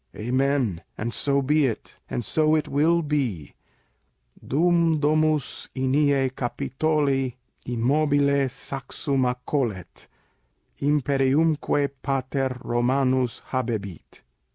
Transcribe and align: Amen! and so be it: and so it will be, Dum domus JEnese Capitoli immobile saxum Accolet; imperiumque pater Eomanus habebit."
Amen! 0.15 0.81
and 0.97 1.13
so 1.13 1.43
be 1.43 1.67
it: 1.67 1.99
and 2.09 2.25
so 2.25 2.55
it 2.55 2.67
will 2.67 3.03
be, 3.03 3.53
Dum 4.47 4.99
domus 4.99 5.69
JEnese 5.75 6.31
Capitoli 6.31 7.35
immobile 7.67 8.47
saxum 8.49 9.27
Accolet; 9.29 10.07
imperiumque 10.79 11.87
pater 12.01 12.49
Eomanus 12.65 13.41
habebit." 13.51 14.23